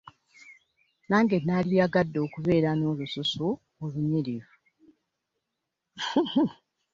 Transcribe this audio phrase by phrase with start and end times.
[1.09, 3.47] Nange nandiyagadde okubera nolususu
[3.83, 4.55] olunyrivu.